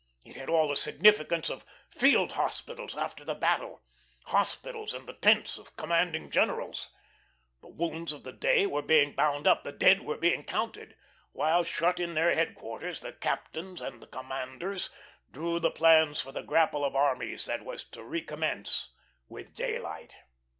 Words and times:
It 0.25 0.35
had 0.35 0.49
all 0.49 0.67
the 0.67 0.75
significance 0.75 1.47
of 1.47 1.63
field 1.87 2.31
hospitals 2.31 2.95
after 2.97 3.23
the 3.23 3.35
battle 3.35 3.83
hospitals 4.25 4.95
and 4.95 5.07
the 5.07 5.13
tents 5.13 5.59
of 5.59 5.77
commanding 5.77 6.31
generals. 6.31 6.89
The 7.61 7.67
wounds 7.67 8.11
of 8.11 8.23
the 8.23 8.31
day 8.33 8.65
were 8.65 8.81
being 8.81 9.13
bound 9.13 9.45
up, 9.45 9.63
the 9.63 9.71
dead 9.71 10.01
were 10.01 10.17
being 10.17 10.43
counted, 10.43 10.97
while, 11.33 11.63
shut 11.63 11.99
in 11.99 12.15
their 12.15 12.33
headquarters, 12.33 13.01
the 13.01 13.13
captains 13.13 13.79
and 13.79 14.01
the 14.01 14.07
commanders 14.07 14.89
drew 15.29 15.59
the 15.59 15.69
plans 15.69 16.19
for 16.19 16.31
the 16.31 16.41
grapple 16.41 16.83
of 16.83 16.95
armies 16.95 17.45
that 17.45 17.63
was 17.63 17.83
to 17.89 18.03
recommence 18.03 18.89
with 19.29 19.55
daylight. 19.55 20.15